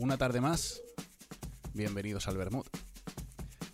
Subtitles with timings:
[0.00, 0.80] una tarde más,
[1.74, 2.66] bienvenidos al Bermud.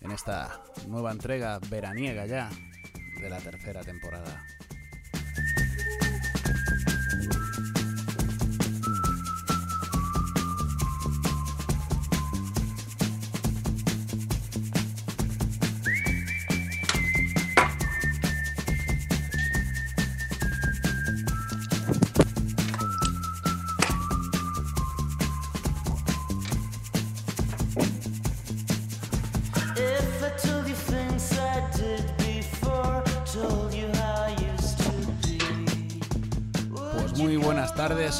[0.00, 2.50] En esta nueva entrega veraniega ya
[3.20, 4.46] de la tercera temporada.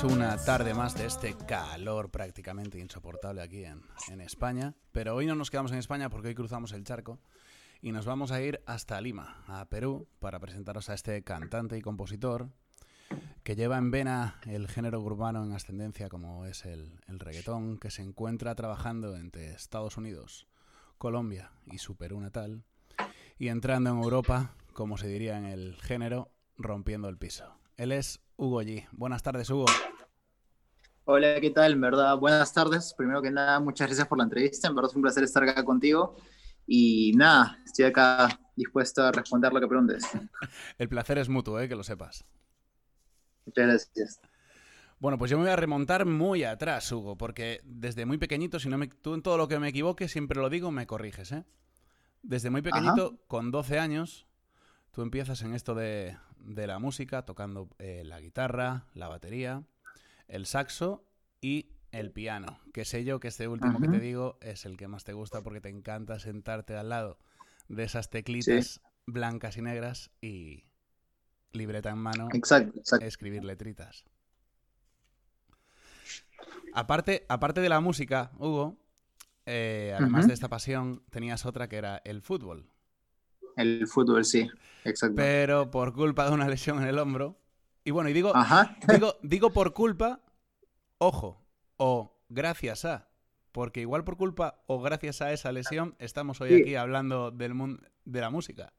[0.04, 4.74] Una tarde más de este calor prácticamente insoportable aquí en, España.
[4.92, 7.20] Pero hoy no nos quedamos en España porque hoy cruzamos el charco
[7.80, 11.82] y nos vamos a ir hasta Lima, a Perú, para presentaros a este cantante y
[11.82, 12.48] compositor
[13.42, 17.90] que lleva en vena el género urbano en ascendencia como es el, el reggaetón, que
[17.90, 20.46] se encuentra trabajando entre Estados Unidos,
[20.98, 22.64] Colombia y su Perú natal,
[23.38, 27.54] y entrando en Europa, como se diría en el género, rompiendo el piso.
[27.76, 28.86] Él es Hugo G.
[28.92, 29.66] Buenas tardes, Hugo.
[31.06, 31.72] Hola, ¿qué tal?
[31.72, 32.94] En verdad, buenas tardes.
[32.96, 34.68] Primero que nada, muchas gracias por la entrevista.
[34.68, 36.16] En verdad es un placer estar acá contigo.
[36.66, 40.02] Y nada, estoy acá dispuesto a responder lo que preguntes.
[40.78, 41.68] El placer es mutuo, ¿eh?
[41.68, 42.24] que lo sepas.
[43.44, 44.20] Muchas gracias.
[44.98, 48.70] Bueno, pues yo me voy a remontar muy atrás, Hugo, porque desde muy pequeñito, si
[48.70, 51.44] no me, tú en todo lo que me equivoque, siempre lo digo, me corriges, ¿eh?
[52.22, 54.26] Desde muy pequeñito, con 12 años,
[54.90, 59.64] tú empiezas en esto de, de la música, tocando eh, la guitarra, la batería,
[60.28, 61.06] el saxo
[61.40, 62.58] y el piano.
[62.72, 65.42] Que sé yo que este último que te digo es el que más te gusta
[65.42, 67.18] porque te encanta sentarte al lado
[67.68, 70.64] de esas teclitas blancas y negras y
[71.52, 73.06] libreta en mano Exacto, exacto.
[73.06, 74.04] escribir letritas.
[76.74, 78.76] Aparte, aparte de la música, Hugo,
[79.46, 82.68] eh, además de esta pasión, tenías otra que era el fútbol.
[83.56, 84.48] El fútbol, sí,
[84.84, 85.14] exacto.
[85.14, 87.38] Pero por culpa de una lesión en el hombro.
[87.84, 88.76] Y bueno, y digo, Ajá.
[88.92, 90.20] digo, digo por culpa,
[90.98, 91.44] ojo,
[91.76, 93.08] o gracias a.
[93.52, 96.62] Porque igual por culpa o gracias a esa lesión estamos hoy Sí.
[96.62, 98.72] aquí hablando del mundo de la música.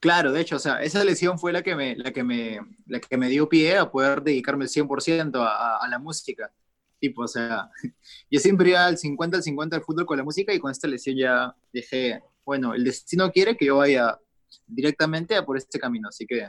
[0.00, 3.00] Claro, de hecho, o sea, esa lesión fue la que me, la que me, la
[3.00, 6.52] que me dio pie a poder dedicarme el 100% a, a, a la música.
[7.00, 7.70] Tipo, o sea,
[8.30, 10.86] yo siempre iba al 50 al 50 al fútbol con la música y con esta
[10.88, 14.18] lesión ya dije, bueno, el destino quiere que yo vaya
[14.66, 16.48] directamente a por este camino, así que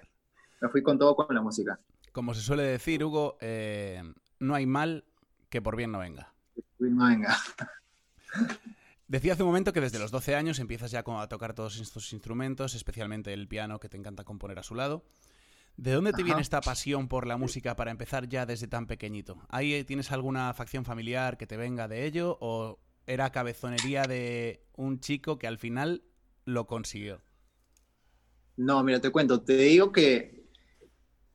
[0.61, 1.79] me fui con todo con la música.
[2.11, 4.01] Como se suele decir, Hugo, eh,
[4.39, 5.05] no hay mal
[5.49, 6.33] que por bien no venga.
[6.79, 7.35] No venga.
[9.07, 12.11] Decía hace un momento que desde los 12 años empiezas ya a tocar todos estos
[12.11, 15.05] instrumentos, especialmente el piano que te encanta componer a su lado.
[15.77, 16.25] ¿De dónde te Ajá.
[16.25, 19.37] viene esta pasión por la música para empezar ya desde tan pequeñito?
[19.47, 24.65] ¿Ahí eh, tienes alguna facción familiar que te venga de ello o era cabezonería de
[24.73, 26.03] un chico que al final
[26.43, 27.21] lo consiguió?
[28.57, 30.36] No, mira, te cuento, te digo que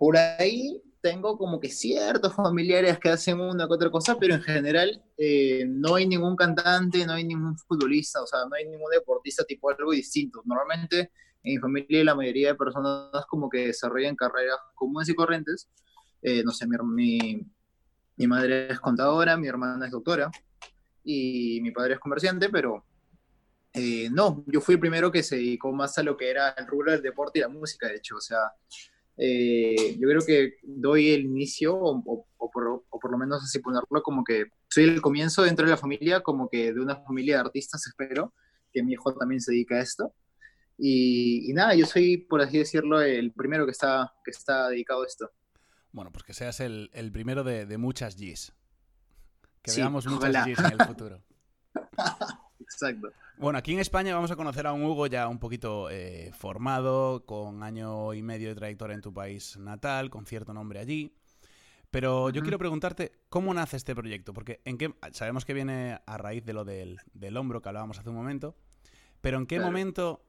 [0.02, 4.42] por ahí tengo como que ciertos familiares que hacen una que otra cosa, pero en
[4.42, 8.90] general eh, no hay ningún cantante, no hay ningún futbolista, o sea, no hay ningún
[8.90, 10.42] deportista tipo algo distinto.
[10.44, 11.12] Normalmente
[11.44, 15.68] en mi familia la mayoría de personas como que desarrollan carreras comunes y corrientes.
[16.20, 17.46] Eh, no sé, mi, mi,
[18.16, 20.32] mi madre es contadora, mi hermana es doctora
[21.04, 22.84] y mi padre es comerciante, pero
[23.72, 26.66] eh, no, yo fui el primero que se dedicó más a lo que era el
[26.66, 28.16] rubro del deporte y la música, de hecho.
[28.16, 28.50] O sea,
[29.16, 33.42] eh, yo creo que doy el inicio, o, o- o por, o por lo menos
[33.44, 36.96] así ponerlo, como que soy el comienzo dentro de la familia, como que de una
[37.04, 38.34] familia de artistas, espero,
[38.72, 40.14] que mi hijo también se dedica a esto.
[40.78, 45.02] Y, y nada, yo soy, por así decirlo, el primero que está, que está dedicado
[45.02, 45.30] a esto.
[45.92, 48.52] Bueno, pues que seas el, el primero de, de muchas Gs.
[49.62, 50.44] Que Sí, veamos muchas ojalá.
[50.46, 51.22] Gs en el futuro.
[52.72, 53.12] Exacto.
[53.38, 57.24] Bueno, aquí en España vamos a conocer a un Hugo ya un poquito eh, formado,
[57.26, 61.14] con año y medio de trayectoria en tu país natal, con cierto nombre allí.
[61.90, 64.32] Pero yo quiero preguntarte, ¿cómo nace este proyecto?
[64.32, 67.98] Porque en qué, sabemos que viene a raíz de lo del, del hombro que hablábamos
[67.98, 68.56] hace un momento,
[69.20, 69.70] pero ¿en qué Claro.
[69.70, 70.24] momento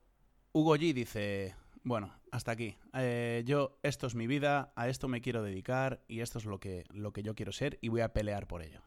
[0.51, 5.21] Hugo G dice, bueno, hasta aquí, eh, yo, esto es mi vida, a esto me
[5.21, 8.11] quiero dedicar y esto es lo que, lo que yo quiero ser y voy a
[8.11, 8.81] pelear por ello?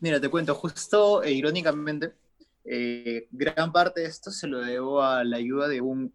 [0.00, 2.14] Mira, te cuento, justo e irónicamente,
[2.70, 6.12] eh, gran parte de esto se lo debo a la ayuda de un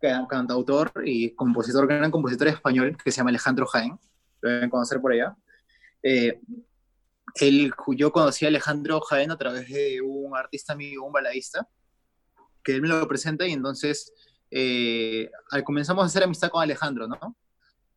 [0.00, 3.98] ca- cantautor y compositor, gran compositor español que se llama Alejandro Jaén,
[4.40, 5.36] lo deben conocer por allá.
[6.02, 6.40] Eh,
[7.34, 11.68] él, yo conocí a Alejandro Jaén a través de un artista amigo, un baladista,
[12.62, 14.12] que él me lo presenta y entonces
[14.50, 15.30] eh,
[15.64, 17.36] comenzamos a hacer amistad con Alejandro, ¿no?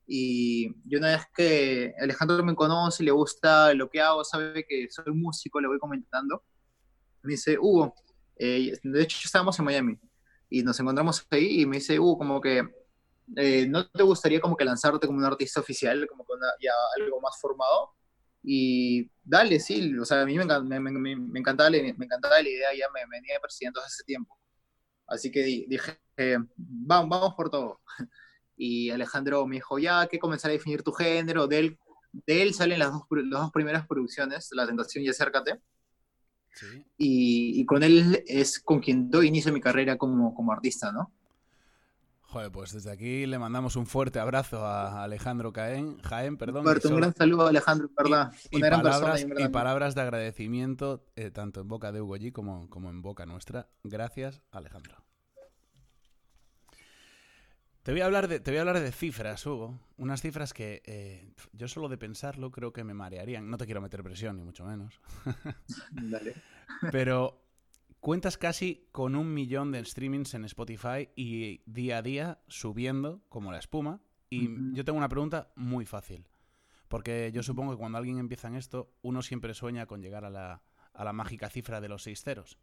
[0.07, 4.87] Y, y una vez que Alejandro me conoce, le gusta lo que hago, sabe que
[4.89, 6.43] soy músico, le voy comentando,
[7.23, 7.93] me dice, Hugo,
[8.37, 9.99] eh, de hecho estábamos en Miami
[10.49, 12.63] y nos encontramos ahí y me dice, Hugo, como que
[13.35, 17.21] eh, ¿no te gustaría como que lanzarte como un artista oficial, como con ya algo
[17.21, 17.91] más formado?
[18.43, 22.41] Y dale, sí, o sea, a mí me, encan- me, me- me- encantaba, me encantaba
[22.41, 24.37] la idea, ya me venía persiguiendo hace tiempo.
[25.07, 27.81] Así que di- dije, eh, vamos, vamos por todo.
[28.61, 31.47] Y Alejandro me dijo, ya que comenzar a definir tu género.
[31.47, 31.79] De él,
[32.11, 35.61] de él salen las dos, las dos primeras producciones, La Tentación y Acércate.
[36.53, 36.85] Sí.
[36.97, 40.91] Y, y con él es con quien doy inicio a mi carrera como, como artista,
[40.91, 41.11] ¿no?
[42.21, 46.63] Joder, pues desde aquí le mandamos un fuerte abrazo a Alejandro Caen, Jaén, perdón.
[46.67, 48.31] un gran saludo a Alejandro, verdad.
[48.51, 52.17] y Una gran persona palabras, y palabras de agradecimiento eh, tanto en boca de Hugo
[52.17, 53.67] G como, como en boca nuestra.
[53.83, 55.08] Gracias, Alejandro.
[57.83, 59.79] Te voy a hablar de, te voy a hablar de cifras, Hugo.
[59.97, 63.49] Unas cifras que eh, yo solo de pensarlo creo que me marearían.
[63.49, 64.99] No te quiero meter presión, ni mucho menos.
[65.91, 66.35] Dale.
[66.91, 67.41] Pero
[67.99, 73.51] cuentas casi con un millón de streamings en Spotify y día a día subiendo como
[73.51, 74.01] la espuma.
[74.29, 76.27] Y yo tengo una pregunta muy fácil.
[76.87, 80.29] Porque yo supongo que cuando alguien empieza en esto, uno siempre sueña con llegar a
[80.29, 82.59] la, a la mágica cifra de los seis ceros.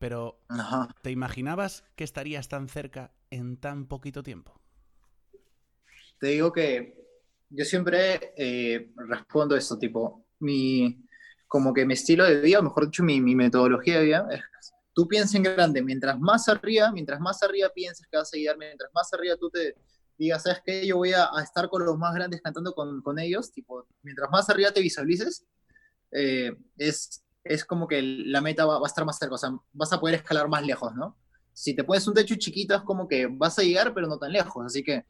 [0.00, 0.88] Pero, Ajá.
[1.02, 4.58] ¿te imaginabas que estarías tan cerca en tan poquito tiempo?
[6.18, 6.96] Te digo que
[7.50, 11.06] yo siempre eh, respondo esto, tipo, mi,
[11.46, 14.40] como que mi estilo de vida, o mejor dicho, mi, mi metodología de vida, es,
[14.94, 18.56] tú piensas en grande, mientras más arriba, mientras más arriba pienses que vas a llegar,
[18.56, 19.76] mientras más arriba tú te
[20.16, 20.86] digas, ¿sabes qué?
[20.86, 24.30] Yo voy a, a estar con los más grandes cantando con, con ellos, tipo, mientras
[24.30, 25.46] más arriba te visualices,
[26.10, 29.50] eh, es, es como que la meta va, va a estar más cerca, o sea,
[29.72, 31.16] vas a poder escalar más lejos, ¿no?
[31.52, 34.32] Si te pones un techo chiquito es como que vas a llegar, pero no tan
[34.32, 35.04] lejos, así que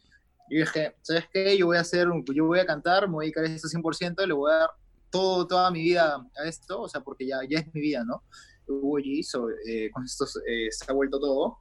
[0.50, 1.56] yo dije, ¿sabes qué?
[1.56, 4.27] Yo voy a hacer, yo voy a cantar, me voy a dedicar a esto 100%,
[4.27, 4.71] le voy a dar
[5.11, 8.25] todo, toda mi vida a esto, o sea, porque ya, ya es mi vida, ¿no?
[8.67, 11.59] Hugo hizo, eh, con esto eh, se ha vuelto todo.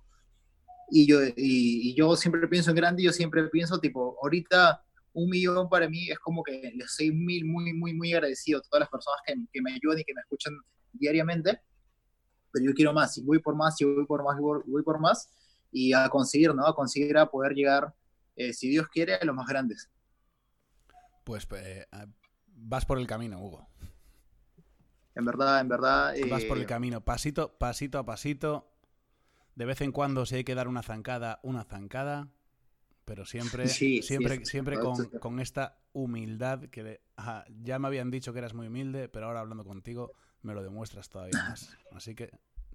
[0.91, 4.83] Y yo, y, y yo siempre pienso en grande, yo siempre pienso, tipo, ahorita
[5.13, 8.61] un millón para mí es como que les soy mil, muy, muy, muy agradecido a
[8.61, 10.53] todas las personas que, que me ayudan y que me escuchan
[10.93, 11.61] diariamente.
[12.51, 14.83] Pero yo quiero más, y voy por más, y voy por más, y voy, voy
[14.83, 15.31] por más,
[15.71, 16.65] y a conseguir, ¿no?
[16.65, 17.93] A conseguir a poder llegar
[18.35, 19.89] eh, si Dios quiere, a los más grandes.
[21.23, 21.85] Pues eh,
[22.47, 23.67] vas por el camino, Hugo.
[25.13, 26.15] En verdad, en verdad.
[26.29, 28.71] Vas por eh, el camino, pasito, pasito a pasito.
[29.55, 32.29] De vez en cuando, si hay que dar una zancada, una zancada.
[33.09, 37.87] Pero siempre, Sí, siempre, es siempre con, es con esta humildad que ajá, ya me
[37.87, 40.11] habían dicho que eras muy humilde, pero ahora hablando contigo
[40.43, 41.75] me lo demuestras todavía más.
[41.91, 42.29] Así que,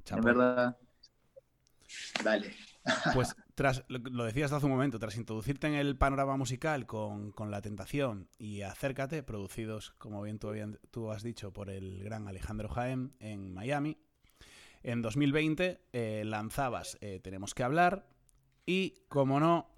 [0.04, 0.22] chapo.
[0.22, 0.76] verdad.
[2.25, 2.52] Dale.
[3.14, 7.31] Pues tras, lo, lo decías hace un momento, tras introducirte en el panorama musical con,
[7.31, 12.02] con La Tentación y Acércate, producidos, como bien tú, habían- tú has dicho, por el
[12.02, 13.98] gran Alejandro Jaén en Miami,
[14.82, 18.08] en 2020 eh, lanzabas eh, Tenemos que hablar
[18.66, 19.70] y, como no,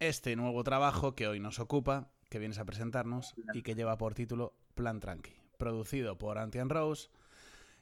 [0.00, 4.14] este nuevo trabajo que hoy nos ocupa, que vienes a presentarnos y que lleva por
[4.14, 7.08] título Plan Tranqui, producido por Antian Rose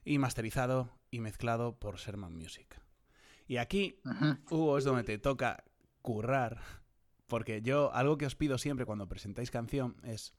[0.05, 2.81] y masterizado y mezclado por Sherman Music.
[3.47, 4.01] Y aquí.
[4.51, 5.65] Hugo, es donde te toca
[6.03, 6.61] currar.
[7.27, 10.35] Porque yo, algo que os pido siempre cuando presentáis canción es.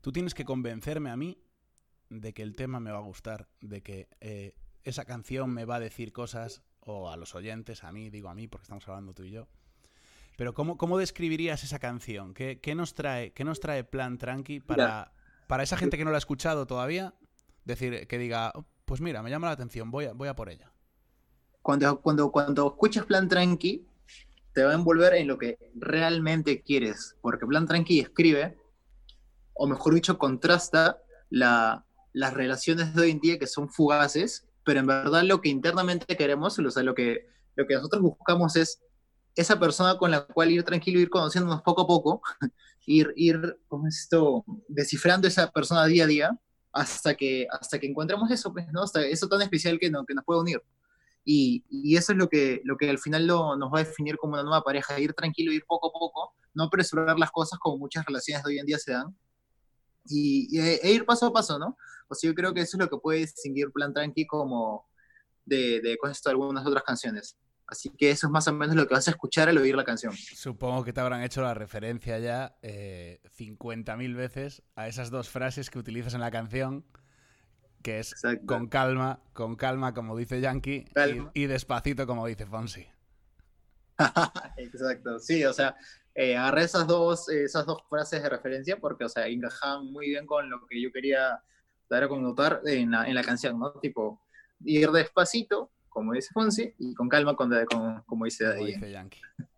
[0.00, 1.38] Tú tienes que convencerme a mí
[2.08, 5.76] de que el tema me va a gustar, de que eh, esa canción me va
[5.76, 9.14] a decir cosas, o a los oyentes, a mí, digo a mí, porque estamos hablando
[9.14, 9.48] tú y yo.
[10.36, 12.34] Pero ¿cómo, cómo describirías esa canción?
[12.34, 15.12] ¿Qué, qué nos, trae, qué nos trae Plan Tranqui para,
[15.46, 17.14] para esa gente que no la ha escuchado todavía?
[17.64, 20.48] Decir, que diga, "Oh, pues mira, me llama la atención, voy a, voy a por
[20.48, 20.70] ella.
[21.62, 23.86] Cuando, cuando, cuando escuchas Plan Tranqui,
[24.52, 27.16] te va a envolver en lo que realmente quieres.
[27.20, 28.56] Porque Plan Tranqui escribe,
[29.54, 34.80] o mejor dicho, contrasta la, las relaciones de hoy en día que son fugaces, pero
[34.80, 37.26] en verdad lo que internamente queremos, o sea, lo que,
[37.56, 38.80] lo que nosotros buscamos es
[39.36, 42.22] esa persona con la cual ir tranquilo, ir conociéndonos poco a poco,
[42.86, 44.44] ir, ir ¿cómo es esto?
[44.68, 46.40] descifrando esa persona día a día
[46.72, 48.82] hasta que, hasta que encontremos eso, pues, ¿no?
[48.82, 50.62] Hasta eso tan especial que, no, que nos puede unir.
[51.24, 54.16] Y, y eso es lo que, lo que al final lo- nos va a definir
[54.16, 57.78] como una nueva pareja, ir tranquilo, ir poco a poco, no apresurar las cosas como
[57.78, 59.16] muchas relaciones de hoy en día se dan,
[60.08, 61.76] y, y- e ir paso a paso, ¿no?
[62.08, 64.86] O sea, yo creo que eso es lo que puede distinguir Plan Tranqui como
[65.44, 67.36] de, de, con esto, algunas otras canciones.
[67.68, 69.84] Así que eso es más o menos lo que vas a escuchar al oír la
[69.84, 70.12] canción.
[70.12, 75.68] Supongo que te habrán hecho la referencia ya eh, 50.000 veces a esas dos frases
[75.68, 76.84] que utilizas en la canción,
[77.82, 78.46] que es Exacto.
[78.46, 80.84] con calma, con calma como dice Yankee
[81.34, 82.86] y, y despacito como dice Fonsi.
[84.58, 85.74] Exacto, sí, o sea,
[86.14, 90.24] eh, agarré esas dos, esas dos frases de referencia porque, o sea, encajaban muy bien
[90.24, 91.42] con lo que yo quería
[91.90, 93.72] dar a connotar en la, en la canción, ¿no?
[93.72, 94.20] Tipo,
[94.64, 98.66] ir despacito, como dice Fonsi, y con calma, con, con- como dice Como Daddy.
[98.74, 99.20] dice Yankee.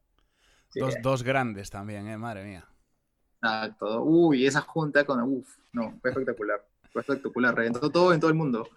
[0.70, 2.16] Sí, Dos, dos grandes también, ¿eh?
[2.18, 2.68] Madre mía.
[3.42, 4.02] Exacto.
[4.04, 6.64] Uy, esa junta con, uf, no, fue espectacular.
[6.92, 8.68] Fue espectacular, reventó todo en todo el mundo.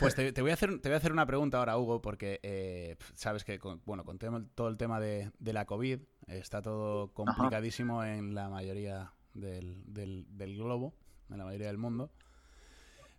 [0.00, 2.40] Pues te, te voy a hacer, te voy a hacer una pregunta ahora, Hugo, porque
[2.42, 7.12] eh, sabes que con, bueno, con todo el tema de, de la COVID está todo
[7.14, 10.94] complicadísimo en la mayoría del, del- del globo,
[11.30, 12.10] en la mayoría del mundo.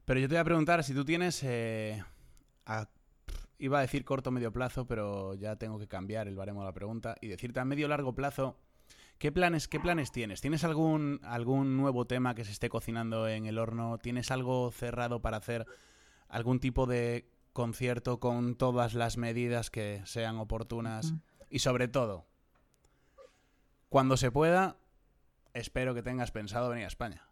[0.03, 2.03] Pero yo te voy a preguntar si tú tienes, eh,
[2.65, 2.89] a-
[3.59, 6.67] iba a decir corto o medio plazo, pero ya tengo que cambiar el baremo de
[6.67, 8.57] la pregunta y decirte a medio largo plazo,
[9.17, 10.41] ¿qué planes, qué planes tienes?
[10.41, 13.97] ¿Tienes algún, algún nuevo tema que se esté cocinando en el horno?
[13.97, 15.65] ¿Tienes algo cerrado para hacer?
[16.27, 21.13] algún tipo de concierto con todas las medidas que sean oportunas
[21.49, 22.25] y sobre todo,
[23.89, 24.77] cuando se pueda,
[25.53, 27.29] espero que tengas pensado venir a España.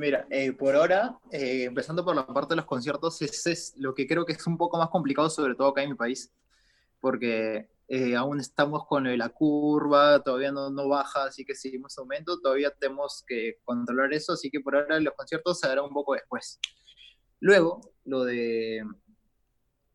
[0.00, 3.94] Mira, eh, por ahora, eh, empezando por la parte de los conciertos, ese es lo
[3.94, 6.32] que creo que es un poco más complicado, sobre todo acá en mi país,
[7.00, 12.40] porque eh, aún estamos con la curva, todavía no, no baja, así que seguimos aumento,
[12.40, 16.14] todavía tenemos que controlar eso, así que por ahora los conciertos se harán un poco
[16.14, 16.58] después.
[17.40, 18.82] Luego, lo de,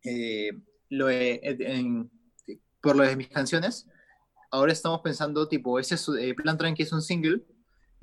[0.03, 0.51] eh,
[0.89, 2.12] lo de- en-
[2.79, 3.88] por lo de mis canciones,
[4.51, 7.43] ahora estamos pensando, tipo, ese es, eh, Plan Tranqui es un single,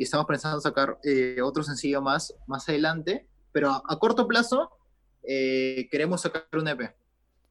[0.03, 4.69] y estamos pensando sacar eh, otro sencillo más, más adelante, pero a, a corto plazo
[5.23, 6.93] eh, queremos sacar un EP.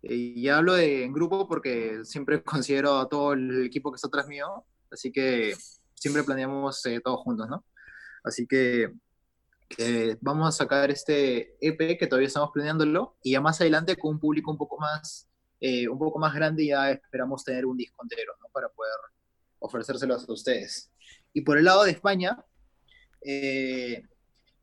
[0.01, 4.27] Y hablo de, en grupo porque siempre considero a todo el equipo que está atrás
[4.27, 5.55] mío, así que
[5.96, 7.63] siempre planeamos eh, todos juntos, ¿no?
[8.22, 8.91] Así que
[9.77, 14.15] eh, vamos a sacar este EP que todavía estamos planeándolo y ya más adelante con
[14.15, 15.29] un público un poco más,
[15.62, 18.48] eh, un poco más grande ya esperamos tener un disco entero, ¿no?
[18.51, 18.91] Para poder
[19.60, 20.90] ofrecérselos a ustedes.
[21.34, 22.44] Y por el lado de España,
[23.22, 24.04] eh,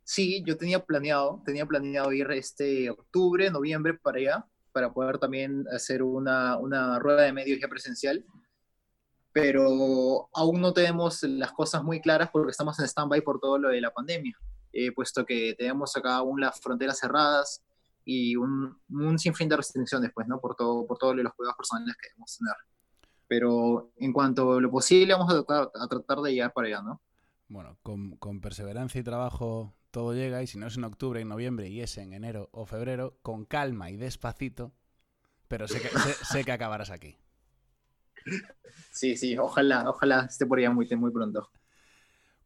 [0.05, 5.65] sí, yo tenía planeado, tenía planeado ir este octubre, noviembre para allá, para poder también
[5.75, 8.25] hacer una, una rueda de medios ya presencial,
[9.33, 13.69] pero aún no tenemos las cosas muy claras porque estamos en stand-by por todo lo
[13.69, 14.37] de la pandemia,
[14.73, 17.63] eh, puesto que tenemos acá aún las fronteras cerradas
[18.05, 20.41] y un, un sinfín de restricciones, pues, ¿no?
[20.41, 22.55] Por todo, por todo lo de los cuidados personales que debemos tener.
[23.29, 26.83] Pero en cuanto a lo posible, vamos a tratar, a tratar de llegar para allá,
[26.83, 27.01] ¿no?
[27.49, 31.29] Bueno, con, con perseverancia y trabajo todo llega y si no es en octubre, en
[31.29, 34.73] noviembre y es en enero o febrero, con calma y despacito,
[35.49, 37.17] pero sé que, sé, sé que acabarás aquí.
[38.91, 41.51] Sí, sí, ojalá, ojalá esté por allá muy, muy pronto.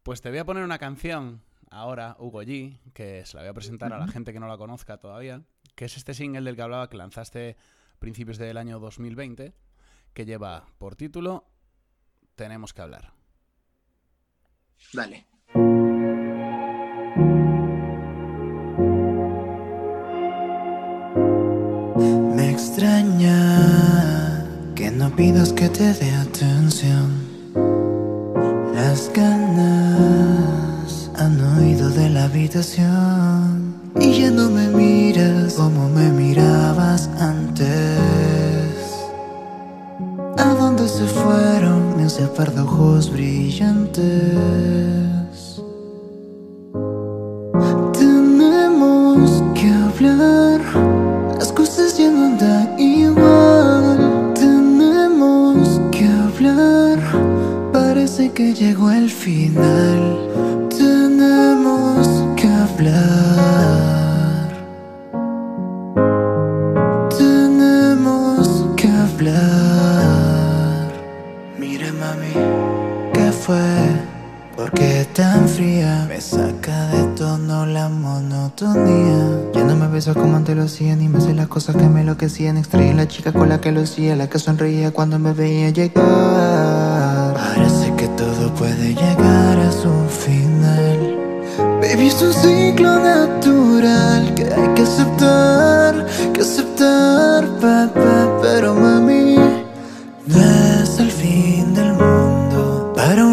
[0.02, 3.54] Pues te voy a poner una canción ahora, Hugo G, que se la voy a
[3.54, 5.42] presentar a la gente que no la conozca todavía,
[5.74, 7.56] que es este single del que hablaba que lanzaste
[7.94, 9.54] a principios del año 2020,
[10.14, 11.44] que lleva por título
[12.34, 13.12] Tenemos que hablar.
[14.92, 15.26] Dale.
[22.36, 23.42] Me extraña
[24.74, 27.22] que no pidas que te dé atención.
[28.74, 37.08] Las ganas han huido de la habitación y ya no me miras como me mirabas
[37.20, 38.31] antes.
[41.02, 44.02] ¿A dónde se fueron ese par de ojos brillantes?
[47.92, 50.60] Tenemos que hablar.
[51.38, 54.32] Las cosas ya no andan igual.
[54.34, 57.00] Tenemos que hablar.
[57.72, 60.68] Parece que llegó el final.
[60.70, 62.06] Tenemos
[62.36, 63.71] que hablar.
[73.42, 73.56] Fue?
[74.56, 76.06] ¿Por qué tan fría?
[76.08, 79.50] Me saca de tono la monotonía.
[79.52, 82.02] Ya no me besas como antes lo hacía, ni me hace las cosas que me
[82.02, 82.56] enloquecían.
[82.56, 87.34] Extraño la chica con la que lo hacía, la que sonreía cuando me veía llegar.
[87.34, 91.18] Parece que todo puede llegar a su final.
[91.80, 97.90] Baby, es un ciclo natural que hay que aceptar, que aceptar, pa,
[98.40, 99.36] pero mami,
[100.26, 100.61] no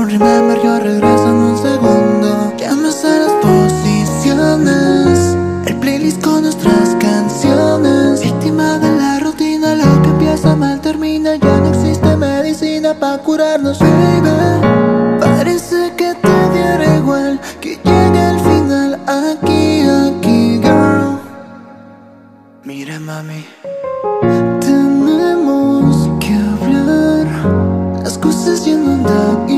[0.10, 2.54] remember yo regreso en un segundo.
[2.58, 5.36] Ya me sé las posiciones,
[5.66, 8.22] el playlist con nuestras canciones.
[8.22, 11.36] Víctima de la rutina, lo que empieza mal termina.
[11.36, 14.30] Ya no existe medicina para curarnos, baby.
[15.20, 21.20] Parece que te diera igual que llegue el final aquí, aquí, girl.
[22.64, 23.46] Mira, mami,
[24.60, 27.10] tenemos que hablar.
[28.10, 29.12] mucho más del siguiente.
[29.48, 29.49] Yo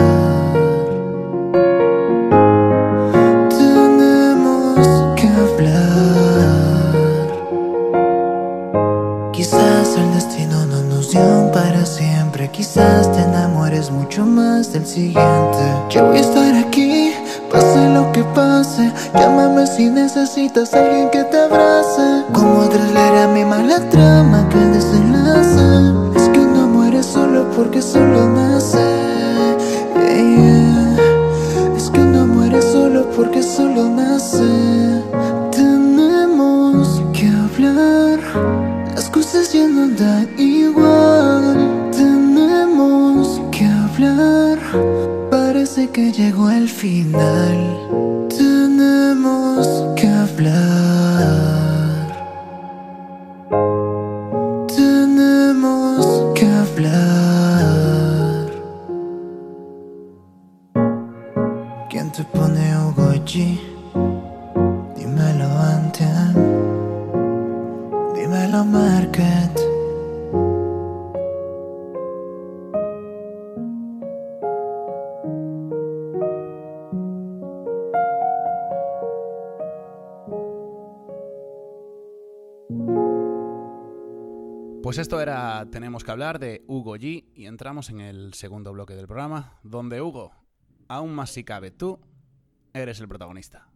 [3.51, 6.91] Tenemos que hablar.
[9.33, 12.51] Quizás el destino no nos dio para siempre.
[12.51, 15.63] Quizás te enamores mucho más del siguiente.
[15.89, 17.15] Yo voy a estar aquí,
[17.51, 18.93] pase lo que pase.
[19.15, 20.71] Llámame si necesitas.
[85.01, 89.07] Esto era Tenemos que hablar de Hugo G y entramos en el segundo bloque del
[89.07, 90.33] programa, donde Hugo,
[90.89, 91.99] aún más si cabe tú,
[92.75, 93.70] eres el protagonista.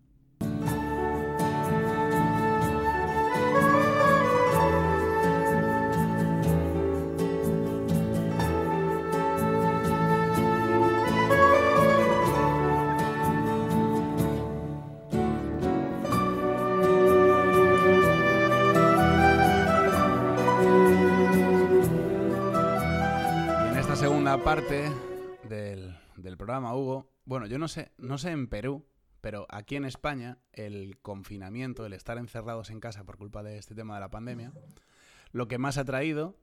[24.44, 24.92] Parte
[25.48, 28.85] del, del programa, Hugo, bueno, yo no sé, no sé en Perú,
[29.22, 33.74] pero aquí en España el confinamiento, el estar encerrados en casa por culpa de este
[33.74, 34.52] tema de la pandemia,
[35.33, 36.37] lo que más ha traído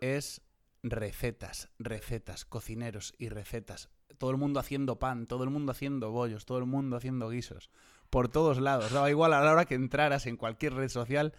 [0.00, 0.40] es
[0.82, 3.90] recetas, recetas, cocineros y recetas.
[4.16, 7.70] Todo el mundo haciendo pan, todo el mundo haciendo bollos, todo el mundo haciendo guisos.
[8.08, 8.92] Por todos lados.
[8.92, 11.34] Daba igual a la hora que entraras en cualquier red social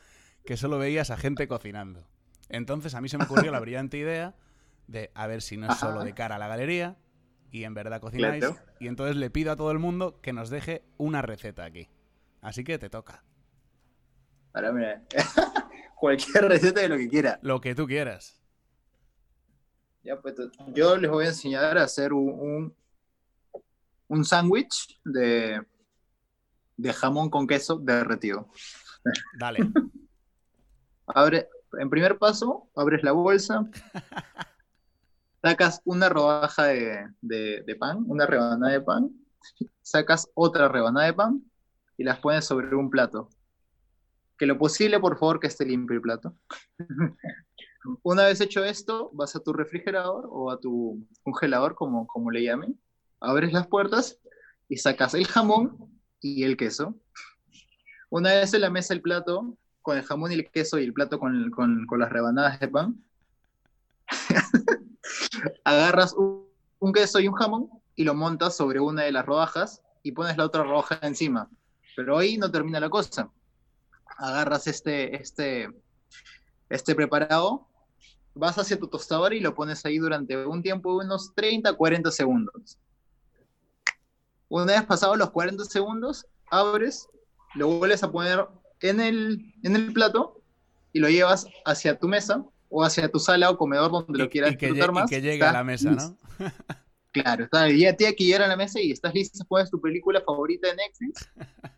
[0.45, 2.07] que solo veías a gente cocinando.
[2.49, 4.35] Entonces a mí se me ocurrió la brillante idea
[4.87, 6.97] de a ver si no es solo de cara a la galería
[7.51, 8.43] y en verdad cocináis.
[8.45, 8.59] Claro.
[8.79, 11.89] Y entonces le pido a todo el mundo que nos deje una receta aquí.
[12.41, 13.23] Así que te toca.
[14.53, 15.03] Ahora mira,
[15.95, 17.39] cualquier receta de lo que quiera.
[17.41, 18.41] Lo que tú quieras.
[20.03, 20.35] Ya, pues,
[20.73, 22.75] yo les voy a enseñar a hacer un, un,
[24.07, 25.61] un sándwich de,
[26.77, 28.47] de jamón con queso derretido.
[29.39, 29.59] Dale.
[31.07, 33.63] Abre, en primer paso, abres la bolsa,
[35.45, 39.11] sacas una rodaja de, de- de pan, una rebanada de pan,
[39.81, 41.43] sacas otra rebanada de pan
[41.97, 43.29] y las pones sobre un plato.
[44.39, 46.35] Que lo posible, por favor, que esté limpio el plato.
[48.01, 52.43] Una vez hecho esto, vas a tu refrigerador o a tu congelador, como, como le
[52.43, 52.79] llamen,
[53.19, 54.19] abres las puertas
[54.67, 55.77] y sacas el jamón
[56.19, 56.95] y el queso.
[58.09, 60.93] Una vez en la mesa el plato, con el jamón y el queso y el
[60.93, 63.03] plato con, con- con las rebanadas de pan,
[65.65, 66.45] agarras un,
[66.93, 70.45] queso y un jamón y lo montas sobre una de las rodajas y pones la
[70.45, 71.49] otra rodaja encima.
[71.95, 73.29] Pero ahí no termina la cosa.
[74.17, 75.69] Agarras este, este,
[76.69, 77.67] este preparado,
[78.35, 82.11] vas hacia tu tostadora y lo pones ahí durante un tiempo de unos 30, 40
[82.11, 82.77] segundos.
[84.47, 87.09] Una vez pasados los 40 segundos, abres,
[87.55, 88.47] lo vuelves a poner
[88.81, 90.39] en el, en el plato
[90.93, 92.45] y lo llevas hacia tu mesa
[92.77, 95.09] o hacia tu sala o comedor donde lo quieras y que, disfrutar lle- y más.
[95.09, 96.17] que llegue a la mesa, listo.
[96.39, 96.49] ¿no?
[97.11, 100.21] Claro, está, ya tiene que llegar a la mesa y estás listo, pones tu película
[100.21, 101.29] favorita de Netflix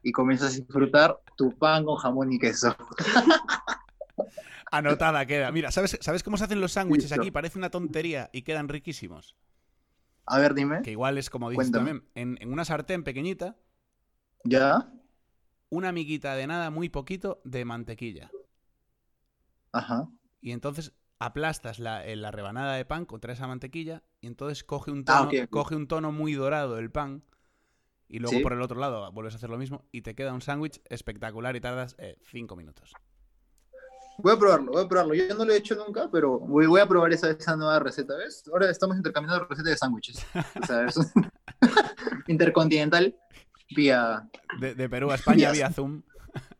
[0.01, 2.75] y comienzas a disfrutar tu pan con jamón y queso.
[4.71, 5.51] Anotada queda.
[5.51, 7.31] Mira, ¿sabes, ¿sabes cómo se hacen los sándwiches aquí?
[7.31, 9.35] Parece una tontería y quedan riquísimos.
[10.25, 11.89] A ver, dime, Que igual es como dices Cuéntame.
[11.89, 12.09] también.
[12.15, 13.55] En, en una sartén pequeñita,
[14.45, 14.89] ¿ya?
[15.69, 18.31] una miguita de nada, muy poquito, de mantequilla.
[19.71, 20.07] Ajá.
[20.41, 24.91] Y entonces aplastas la, eh, la rebanada de pan contra esa mantequilla y entonces coge
[24.91, 27.23] un Ah, tono, coge un tono muy dorado el pan
[28.07, 28.43] y luego Sí.
[28.43, 31.55] por el otro lado vuelves a hacer lo mismo y te queda un sándwich espectacular
[31.55, 32.93] y tardas eh, cinco minutos.
[34.19, 35.13] Voy a probarlo, voy a probarlo.
[35.13, 38.15] Yo no lo he hecho nunca, pero voy, voy a probar esa, esa nueva receta,
[38.15, 38.43] ¿ves?
[38.51, 40.25] Ahora estamos intercambiando recetas de sándwiches.
[42.27, 43.15] Intercontinental
[43.75, 44.27] vía...
[44.59, 46.01] De, de Perú a España vía Zoom.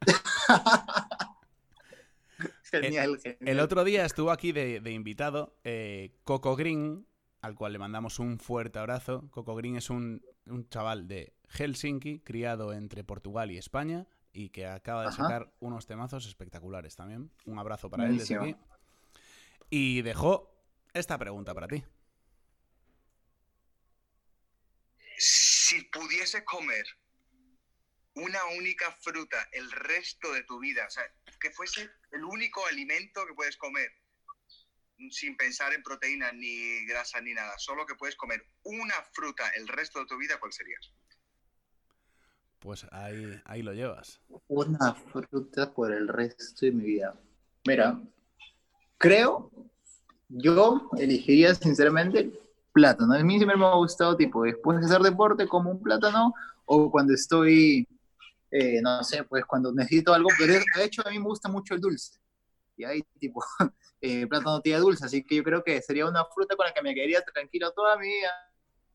[2.74, 7.08] Eh, el otro día estuvo aquí de, invitado eh, Coco Green,
[7.42, 9.30] al cual le mandamos un fuerte abrazo.
[9.32, 14.68] Coco Green es un, un chaval de Helsinki, criado entre Portugal y España, y que
[14.68, 17.32] acaba de sacar unos temazos espectaculares también.
[17.46, 18.56] Un abrazo para él desde aquí.
[19.70, 20.54] Y dejó
[20.94, 21.84] esta pregunta para ti.
[25.18, 26.86] Si pudiese comer
[28.18, 31.04] una única fruta el resto de tu vida, o sea,
[31.40, 33.90] que fuese el único alimento que puedes comer,
[35.12, 39.68] sin pensar en proteínas ni grasa ni nada, solo que puedes comer una fruta el
[39.68, 40.78] resto de tu vida, ¿cuál sería?
[42.60, 44.20] Pues ahí, ahí lo llevas.
[44.48, 47.16] Una fruta por el resto de mi vida.
[47.66, 48.00] Mira,
[48.98, 49.52] creo,
[50.28, 52.32] yo elegiría sinceramente
[52.74, 53.14] plátano.
[53.14, 56.34] A mí siempre me ha gustado, tipo, después de hacer deporte, como un plátano,
[56.66, 57.88] o cuando estoy,
[58.52, 61.74] eh, no sé, pues cuando necesito algo, pero de hecho a mí me gusta mucho
[61.74, 62.20] el dulce.
[62.76, 63.44] Y ahí, tipo,
[64.02, 66.82] eh, plátano tiene dulce, así que yo creo que sería una fruta con la que
[66.82, 68.32] me quedaría tranquilo toda mi vida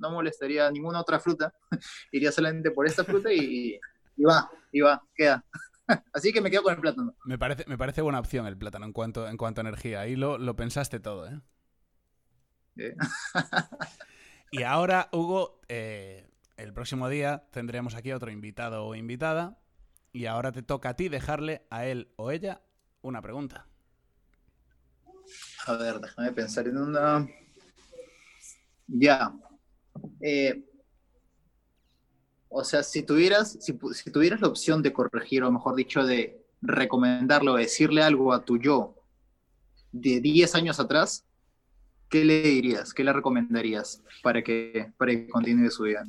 [0.02, 1.54] no molestaría ninguna otra fruta,
[2.12, 3.80] iría solamente por esta fruta y,
[4.18, 5.44] va, y va, queda.
[6.12, 7.14] Así que me quedo con el plátano.
[7.24, 10.00] Me parece, me parece buena opción el plátano en cuanto, en cuanto a energía.
[10.00, 11.40] Ahí lo, lo pensaste todo, ¿eh?
[14.50, 19.58] y ahora, Hugo, eh, el próximo día tendremos aquí otro invitado o invitada.
[20.12, 22.62] Y ahora te toca a ti dejarle a él o ella
[23.00, 23.66] una pregunta.
[25.66, 27.26] A ver, déjame pensar en una.
[28.86, 29.32] Ya.
[30.20, 30.64] Eh,
[32.48, 33.72] o sea, si tuvieras, si,
[34.10, 38.94] tuvieras la opción de corregir, o mejor dicho, de recomendarlo, decirle algo a tu yo
[39.90, 41.24] de 10 años atrás,
[42.10, 42.92] ¿qué le dirías?
[42.92, 46.06] ¿Qué le recomendarías para que, para que continúe su vida?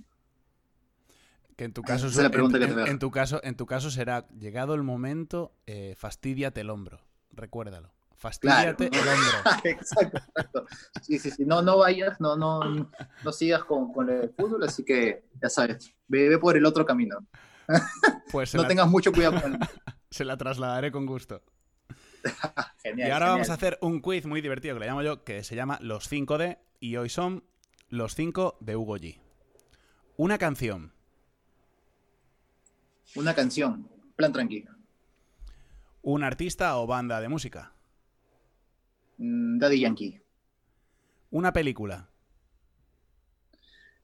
[1.63, 5.95] Que en tu caso, en, tu caso, en tu caso será llegado el momento, eh,
[5.97, 6.99] fastidiate el hombro.
[7.31, 7.93] Recuérdalo.
[8.17, 9.37] Fastídiate el hombro.
[9.63, 10.65] exacto, exacto.
[11.01, 11.45] Sí, sí, sí.
[11.45, 15.93] No, no vayas, no, no, no sigas con, con el fútbol, así que ya sabes,
[16.09, 17.25] ve, por el otro camino.
[18.29, 19.57] Pues no tengas mucho cuidado con
[20.11, 21.43] Se la trasladaré con gusto.
[22.81, 25.45] genial, y ahora vamos a hacer un quiz muy divertido que le llamo yo, que
[25.45, 27.45] se llama Los 5D, y hoy son
[27.87, 29.21] los 5 de Hugo G.
[30.17, 30.91] Una canción.
[33.15, 33.89] Una canción.
[34.15, 34.71] Plan tranquilo.
[36.01, 37.73] Un artista o banda de música.
[39.17, 40.21] Mm, Daddy Yankee.
[41.31, 42.09] Una película.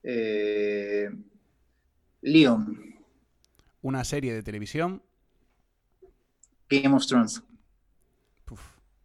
[0.04, 1.10] Eh,
[2.22, 2.96] Leon.
[3.82, 5.04] Una serie de televisión.
[6.70, 7.44] Game of Thrones.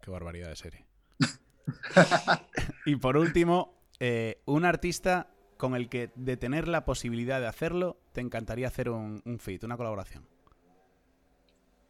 [0.00, 0.86] qué barbaridad de serie.
[2.86, 7.96] y por último, eh, un artista con el que de tener la posibilidad de hacerlo,
[8.12, 10.26] te encantaría hacer un, un feat, una colaboración.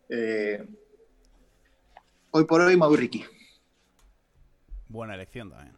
[0.09, 0.65] Eh,
[2.31, 3.27] hoy por hoy, Mauricio.
[4.89, 5.77] Buena elección también.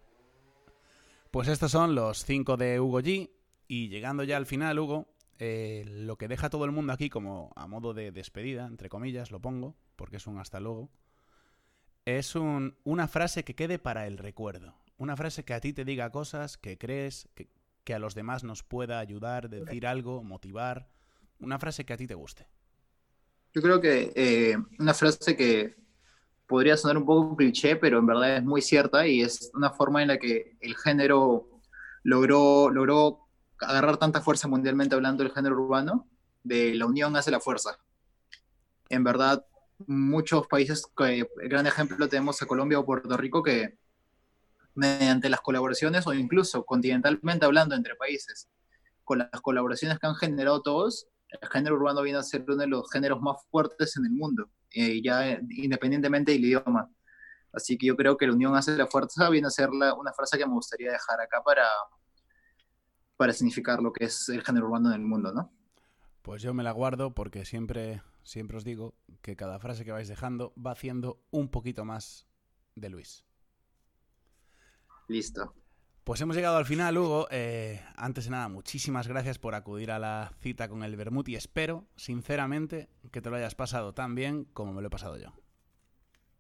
[1.31, 3.31] Pues estos son los 5 de Hugo G.
[3.68, 7.53] Y llegando ya al final, Hugo, eh, lo que deja todo el mundo aquí como
[7.57, 10.88] a modo de despedida, entre comillas, lo pongo, porque es un hasta luego,
[12.05, 14.75] es una frase que quede para el recuerdo.
[14.99, 17.49] Una frase que a ti te diga cosas, que crees, que,
[17.94, 20.88] a los demás nos pueda ayudar, decir algo, motivar.
[21.38, 22.46] Una frase que a ti te guste.
[23.55, 25.77] Yo creo que eh, una frase que
[26.46, 30.03] podría sonar un poco cliché, pero en verdad es muy cierta y es una forma
[30.03, 31.49] en la que el género
[32.03, 33.27] logró, logró
[33.61, 36.09] agarrar tanta fuerza mundialmente hablando del género urbano,
[36.42, 37.79] de la unión hace la fuerza.
[38.88, 39.44] En verdad,
[39.87, 43.79] muchos países, el gran ejemplo tenemos a Colombia o Puerto Rico, que
[44.76, 48.48] mediante las colaboraciones o incluso continentalmente hablando entre países,
[49.04, 52.66] con las colaboraciones que han generado todos, el género urbano viene a ser uno de
[52.68, 54.48] los géneros más fuertes en el mundo.
[54.78, 56.90] Eh, ya independientemente del idioma.
[57.50, 60.36] Así que yo creo que la unión hace la fuerza, viene a ser una frase
[60.36, 61.66] que me gustaría dejar acá para,
[63.16, 65.50] para significar lo que es el género urbano en el mundo, ¿no?
[66.20, 70.08] Pues yo me la guardo porque siempre, siempre os digo que cada frase que vais
[70.08, 72.26] dejando va haciendo un poquito más
[72.74, 73.25] de Luis.
[75.09, 75.55] Listo.
[76.07, 77.27] Pues hemos llegado al final, Hugo.
[77.33, 81.35] Eh, antes de nada, muchísimas gracias por acudir a la cita con el Bermud y
[81.35, 85.33] espero, sinceramente, que te lo hayas pasado tan bien como me lo he pasado yo.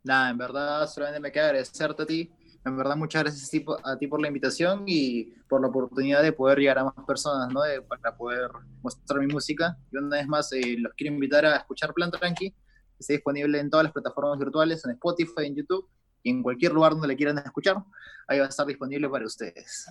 [0.04, 2.30] Nada, en verdad, solamente me queda agradecerte a ti.
[2.64, 3.50] En verdad, muchas gracias
[3.84, 7.52] a ti por la invitación y por la oportunidad de poder llegar a más personas,
[7.52, 7.62] ¿no?
[7.88, 8.50] para poder
[8.82, 9.76] mostrar mi música.
[9.90, 12.54] Y una vez más, eh, los quiero invitar a escuchar Plan Tranqui.
[13.00, 15.88] Está disponible en todas las plataformas virtuales, en Spotify, en YouTube
[16.26, 17.84] y en cualquier lugar donde le quieran escuchar,
[18.26, 19.88] ahí va a estar disponible para ustedes.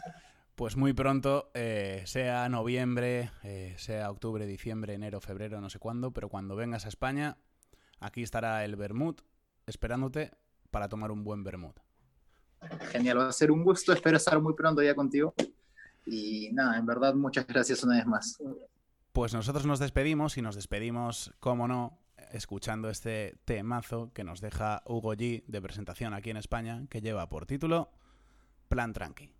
[0.55, 6.11] Pues muy pronto, eh, sea noviembre, eh, sea octubre, diciembre, enero, febrero, no sé cuándo,
[6.11, 7.37] pero cuando vengas a España,
[8.01, 9.15] aquí estará el Bermud
[9.65, 10.31] esperándote
[10.71, 11.75] para tomar un buen Bermud.
[12.91, 15.33] Genial, va a ser un gusto, espero estar muy pronto ya contigo.
[16.05, 18.37] Y nada, en verdad, muchas gracias una vez más.
[19.13, 21.97] Pues nosotros nos despedimos y nos despedimos, como no,
[22.31, 27.29] escuchando este temazo que nos deja Hugo G de presentación aquí en España, que lleva
[27.29, 27.91] por título
[28.69, 29.34] Plan Tranqui.